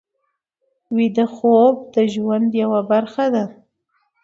ویده 0.95 1.25
خوب 1.35 1.75
د 1.93 1.95
ژوند 2.13 2.49
یوه 2.61 2.81
برخه 2.91 3.25
ده 3.33 3.45